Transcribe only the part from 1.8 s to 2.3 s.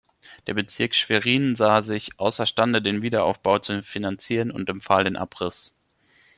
sich